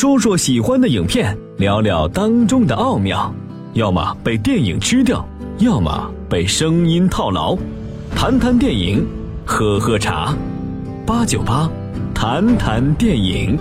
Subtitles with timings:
[0.00, 3.34] 说说喜欢的影片，聊聊当中的奥妙。
[3.74, 5.28] 要么被电影吃掉，
[5.58, 7.58] 要么被声音套牢。
[8.14, 9.04] 谈谈电影，
[9.44, 10.36] 喝喝茶。
[11.04, 11.68] 八九八，
[12.14, 13.58] 谈谈电影。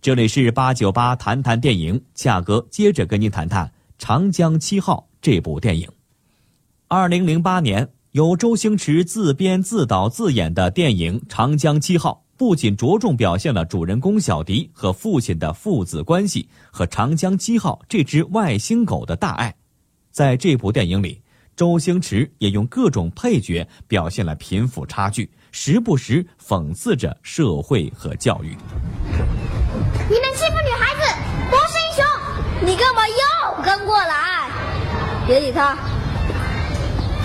[0.00, 3.66] 这里是八九八谈谈电影，价格接着跟您谈谈
[3.98, 5.86] 《长江七号》这部电影。
[6.88, 12.22] 二零零八年，由周星驰自编自导自演的电影《长江七号》。
[12.38, 19.52] 不仅着重表现了主人公小迪和父亲的父子关系和长江七号这只外星狗的大爱，
[20.12, 21.20] 在这部电影里，
[21.56, 28.56] 周星驰也用各种配角表现了贫富差距，时不时讽刺着社会和教育。
[30.08, 31.00] 你们欺负女孩子，
[31.50, 32.04] 我是英雄，
[32.64, 34.48] 你干嘛又跟过来？
[35.26, 35.76] 别理他，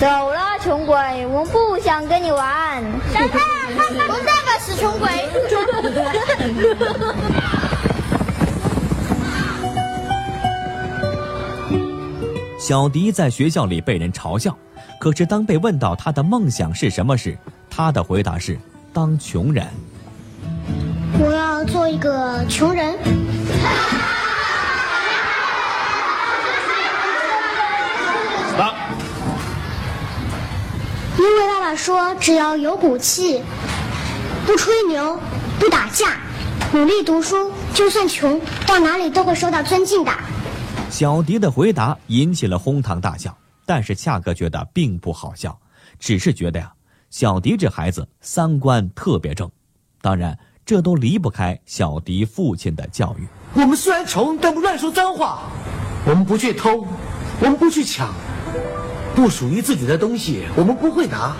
[0.00, 2.82] 走了，穷鬼，我不想跟你玩。
[3.12, 3.38] 闪开！
[3.76, 5.08] 我那个是穷鬼。
[12.58, 14.56] 小迪在学校里被人嘲笑，
[14.98, 17.36] 可是当被问到他的梦想是什么时，
[17.68, 18.58] 他的回答是
[18.92, 19.66] 当穷人。
[21.18, 22.96] 我要做一个穷人。
[31.16, 33.42] 因为说，只要有骨气，
[34.46, 35.18] 不吹牛，
[35.58, 36.18] 不打架，
[36.72, 40.12] 努力读书，就算穷，到哪里都会受到尊敬的。
[40.90, 43.36] 小迪的回答引起了哄堂大笑，
[43.66, 45.58] 但是恰哥觉得并不好笑，
[45.98, 46.72] 只是觉得呀，
[47.10, 49.50] 小迪这孩子三观特别正。
[50.00, 53.26] 当然，这都离不开小迪父亲的教育。
[53.54, 55.40] 我们虽然穷，但不乱说脏话；
[56.06, 56.86] 我们不去偷，
[57.40, 58.12] 我们不去抢。
[59.14, 61.36] 不属于自己的东西，我们不会拿。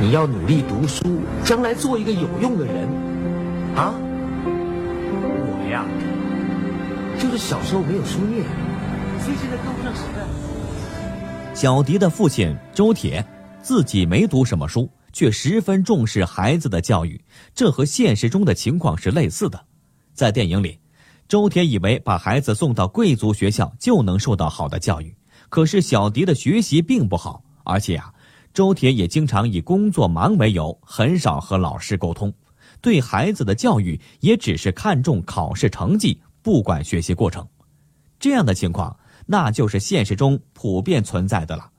[0.00, 2.86] 你要努力读书，将来做一个有用的人，
[3.74, 3.92] 啊！
[4.44, 5.84] 我呀，
[7.18, 8.44] 就是小时候没有书念，
[9.18, 10.24] 所以现在跟不上时代。
[11.52, 13.24] 小迪的父亲周铁
[13.60, 17.20] 自己没读什么书，却十分重视孩子的教育，
[17.52, 19.60] 这和现实中的情况是类似的。
[20.14, 20.78] 在电影里，
[21.26, 25.12] 周铁以为把孩子送到贵族学校就能受到好的教育。
[25.48, 28.12] 可是小迪的学习并不好，而且啊，
[28.58, 32.34] 周铁也经常以工作忙为由，很少和老师沟通，
[32.80, 37.46] 对孩子的教育也只是看重考试成绩，不管学习过程。
[38.18, 41.70] 这样的情况，那就是现实中普遍存在的了。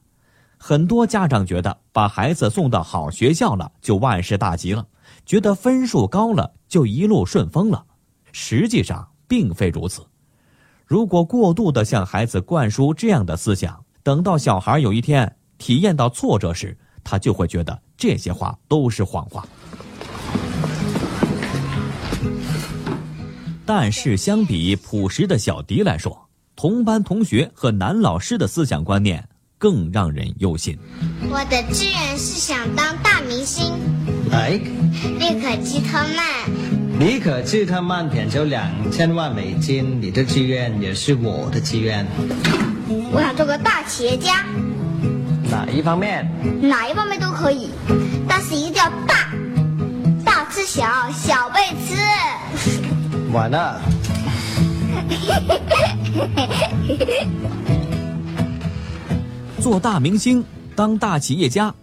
[0.58, 4.88] 很多家长觉得把孩子送到好学校了就万事大吉了，
[5.26, 7.84] 觉得分数高了就一路顺风了，
[8.32, 10.08] 实际上并非如此。
[10.86, 19.46] 如果过度的向孩子灌输这样的思想，等到小孩有一天体验到挫折时，他就会觉得这些话都是谎话。
[23.66, 30.76] 但是相比朴实的小迪来说，同班同学和男老师的思想观念更让人忧心。
[31.30, 33.72] 我的志愿是想当大明星
[34.32, 34.66] ，like
[35.20, 36.50] 立可基特曼。
[37.00, 42.06] 尼可基特曼点球两千万美金，你的志愿也是我的志愿。
[43.14, 44.44] 我想做个大企业家。
[45.50, 46.30] 哪一方面？
[46.62, 47.72] 哪一方面都可以，
[48.28, 49.34] 但是一定要大，
[50.24, 51.96] 大吃小，小被吃。
[53.34, 53.82] 完了。
[59.60, 60.44] 做大明星，
[60.76, 61.74] 当大企业家，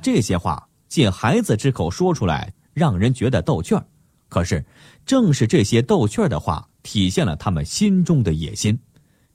[0.00, 3.84] 这些话借孩子之口说出来，让人觉得逗趣儿。
[4.28, 4.64] 可是，
[5.04, 8.78] 正是这些逗趣儿的话，体现了他们心中的野心。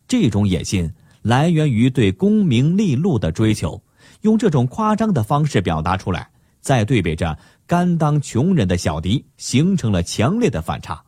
[0.07, 3.81] 这种野心来源于对功名利禄的追求，
[4.21, 11.03] 用这种夸张的方式表达出来，再对比着甘当穷人的小迪，形成了强烈的反差。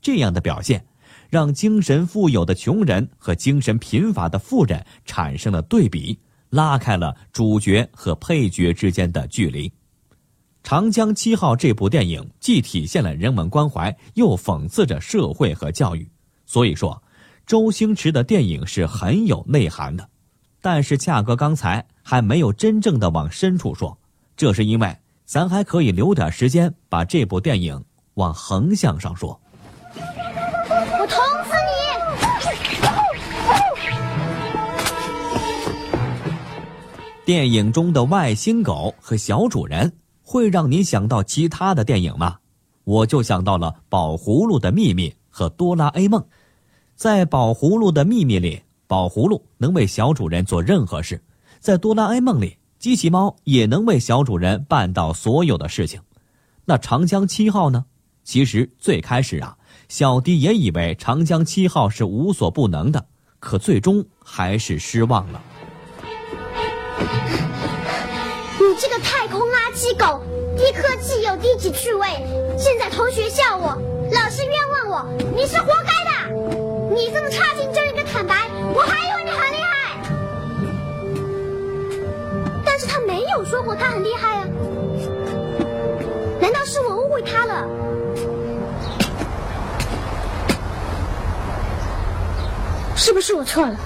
[0.00, 0.84] 这样的表现，
[1.28, 6.18] 让精神富有的穷人和精神贫乏的富人产生了对比，
[6.48, 9.68] 拉开了主角和配角之间的距离。
[10.62, 16.06] 《长江七号》这部电影既体现了人文关怀，又讽刺着社会和教育。
[16.46, 17.02] 所以说，
[17.50, 20.08] 周星驰的电影是很有内涵的。
[20.62, 23.98] 但是，恰哥刚才还没有真正的往深处说，
[24.36, 29.40] 这是因为咱还可以留点时间把这部电影往横向上说。
[29.96, 31.70] 我捅死你！
[37.24, 39.92] 电影中的外星狗和小主人。
[40.22, 42.36] 会让你想到其他的电影吗？
[42.84, 46.22] 我就想到了《宝葫芦的秘密》和《哆啦 A 梦》。
[47.00, 51.16] 在《宝葫芦的秘密》里，宝葫芦能为小主人做任何事；
[51.58, 56.02] 在《哆啦 A 梦》里，机器猫也能为小主人办到所有的事情。
[56.66, 57.86] 那长江七号呢？
[58.22, 59.56] 其实最开始啊，
[59.88, 63.06] 小迪也以为长江七号是无所不能的，
[63.38, 65.40] 可最终还是失望了。
[68.58, 70.22] 你这个太空垃圾狗，
[70.54, 72.06] 低科技又低级趣味，
[72.58, 73.68] 现在同学笑我，
[74.12, 76.59] 老师冤枉我，你是活该的。
[76.92, 78.34] 你这么差劲就应该坦白，
[78.74, 79.96] 我还以为你很厉害。
[82.64, 84.44] 但是他没有说过他很厉害啊，
[86.40, 87.64] 难道是我误会他了？
[92.96, 93.76] 是不是我错了？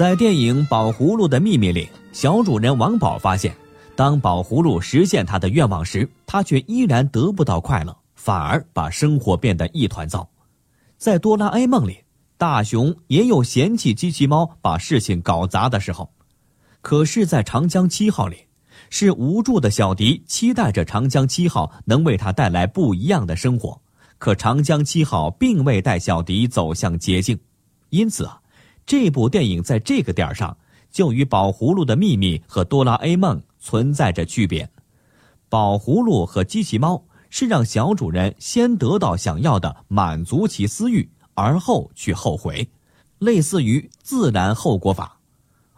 [0.00, 3.54] 在电影《宝葫芦的秘密》里，小主人王宝发现，
[3.94, 10.26] 当宝葫芦实现他的愿望时，他却依然得不到快乐，反而把生活变得一团糟。
[10.96, 11.98] 在哆啦 A 梦里，
[12.38, 16.10] 大雄也有嫌弃机器猫把事情搞砸的时候，
[16.80, 18.38] 可是，在长江七号里，
[18.88, 23.78] 是无助的小迪期待着长江七号能为他带来不一样的生活，
[24.16, 27.38] 可长江七号并未带小迪走向捷径，
[27.90, 28.40] 因此啊。
[28.90, 30.56] 这部电影在这个点儿上
[30.90, 34.68] 就与《宝葫芦的秘密》和《哆啦 A 梦》存在着区别。
[35.48, 42.68] 宝葫芦和机器猫是让小主人先得到想要的，满足其私欲，而后去后悔，
[43.20, 45.20] 类似于自然后果法。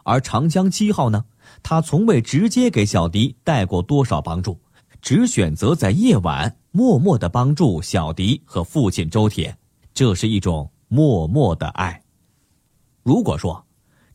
[0.01, 1.23] 而长江七号呢，
[1.61, 4.59] 他从未直接给小迪带过多少帮助，
[5.03, 9.55] 只选择在夜晚默默的帮助小迪和父亲周铁，
[9.93, 12.02] 这是一种默默的爱。
[13.03, 13.65] 如果说，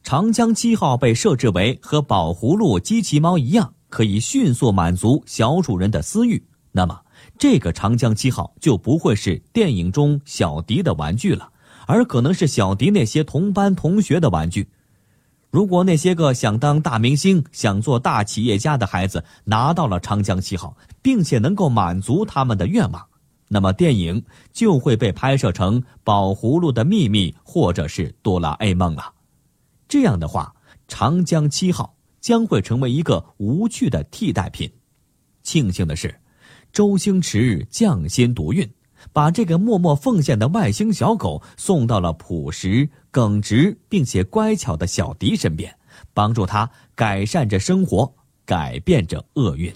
[0.02, 6.43] 长江七号被设置为和宝葫芦、机器猫一样，可以迅速满足小主人的私欲，
[6.73, 6.99] 那么
[7.38, 11.50] 这个长江七号就不会是电影中小迪的玩具了，
[11.87, 14.70] 而可能是小迪那些同班同学的玩具。
[15.50, 23.07] 如果那些个想当大明星、想做大企业家的孩子拿到了长江七号，并且能够满足他们的愿望。
[23.49, 24.23] 那么电影
[24.53, 29.12] 就会被拍摄成《宝葫芦的秘密》或者是《哆啦 A 梦》了。
[29.89, 30.55] 这样的话，
[30.87, 34.71] 长江七号将会成为一个无趣的替代品。
[35.43, 36.15] 庆幸的是，
[36.73, 38.71] 周星驰匠心独运，
[39.15, 45.75] 把这个默默奉献的外星小狗送到了朴实、耿直并且乖巧的小迪身边，
[46.12, 48.12] 帮助他改善着生活，
[48.44, 49.73] 改变着厄运。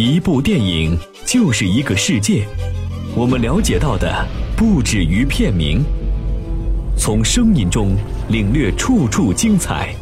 [0.00, 0.96] 一部电影
[1.26, 2.46] 就是一个世界，
[3.16, 4.24] 我们了解到的
[4.56, 5.82] 不止于片名。
[6.96, 7.96] 从声音中
[8.28, 9.92] 领略处处精彩，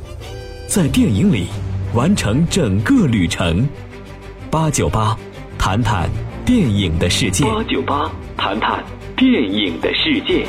[0.68, 1.46] 在电影里
[1.94, 3.66] 完成整个旅程。
[4.50, 5.16] 八九八，
[5.56, 6.10] 谈谈
[6.44, 7.46] 电影的世界。
[7.46, 8.84] 八九八，谈谈
[9.16, 10.46] 电影的世界。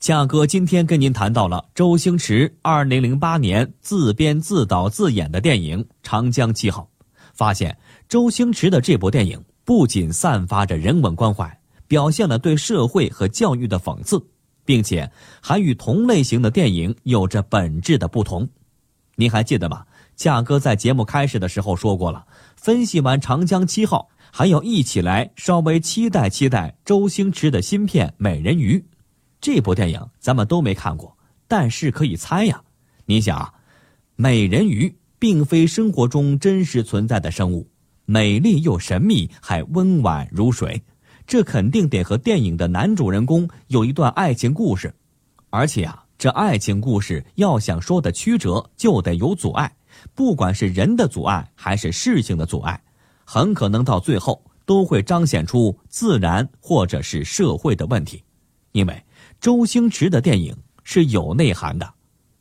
[0.00, 6.84] 夏哥今天跟您谈到了周星驰二零零八年自编自导自演的电影《长江七号》。
[7.40, 7.74] 发现
[8.06, 11.58] 周星驰的这部电影不仅散发着人文关怀，
[11.88, 14.22] 表现了对社会和教育的讽刺，
[14.62, 15.10] 并且
[15.40, 18.46] 还与同类型的电影有着本质的不同。
[19.14, 19.86] 您还记得吗？
[20.16, 28.76] 价哥在节目开始的时候说过了，分析完《长江七号》，还要一起来稍微期待期待周星驰的新片《美人鱼》。
[29.40, 31.16] 这部电影咱们都没看过，
[31.48, 32.62] 但是可以猜呀。
[33.06, 33.54] 你想啊，
[34.16, 34.94] 美人鱼。
[35.20, 37.68] 并非生活中真实存在的生物，
[38.06, 40.82] 美丽又神秘，还温婉如水，
[41.26, 44.92] 这肯定得和电影的男主人公有一段爱情故事，
[45.50, 49.70] 而且啊，这爱情故事要想说的曲折，就得有阻碍，
[50.14, 52.82] 不管是人的阻碍还是事情的阻碍，
[53.26, 58.24] 很可能到最后都会彰显出自然或者是社会的问题，
[58.72, 59.04] 因为
[59.38, 61.92] 周星驰的电影是有内涵的，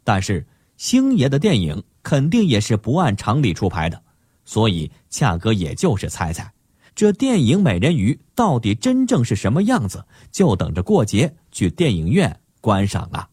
[0.06, 1.84] 但是星爷的电影。
[2.04, 4.02] 肯定也是不按常理出牌的，
[4.46, 6.52] 所以恰哥也就是猜猜，
[6.96, 13.28] 这电影《美人鱼》到底真正是什么样子，就等着过节去电影院观赏了。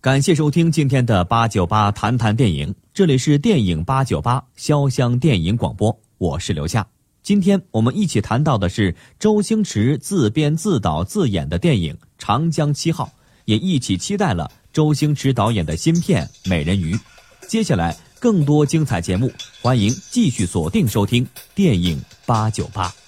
[0.00, 6.84] 感谢收听今天的八九八谈谈电影，这里是电影八九八潇湘电影广播，我是刘夏。
[7.22, 13.04] 今天我们一起谈到的是周星驰自编自导自演的电影《长江七号》，
[13.44, 16.94] 也一起期待了周星驰导演的新片《美人鱼》。
[17.52, 19.30] 接下来更多精彩节目，
[19.60, 23.01] 欢迎继续锁定收听电影八九八。